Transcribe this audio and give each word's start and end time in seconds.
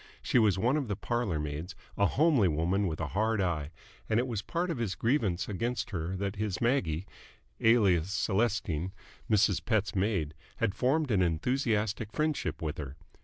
She 0.23 0.39
was 0.39 0.57
one 0.57 0.77
of 0.77 0.87
the 0.87 0.95
parlour 0.95 1.39
maids, 1.39 1.75
a 1.95 2.07
homely 2.07 2.47
woman 2.47 2.87
with 2.87 2.99
a 2.99 3.09
hard 3.09 3.39
eye, 3.39 3.69
and 4.09 4.19
it 4.19 4.25
was 4.25 4.41
part 4.41 4.71
of 4.71 4.79
his 4.79 4.95
grievance 4.95 5.47
against 5.47 5.91
her 5.91 6.17
that 6.17 6.37
his 6.37 6.59
Maggie, 6.59 7.05
alias 7.59 8.09
Celestine, 8.11 8.93
Mrs. 9.29 9.63
Pett's 9.63 9.93
maid, 9.93 10.33
had 10.57 10.73
formed 10.73 11.11
an 11.11 11.21
enthusiastic 11.21 12.11
friendship 12.13 12.63
with 12.63 12.79
her. 12.79 12.95